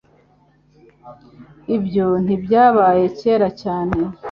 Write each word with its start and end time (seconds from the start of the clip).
Ibyo 1.75 2.07
ntibyabaye 2.25 3.03
kera 3.19 3.49
cyane. 3.61 3.99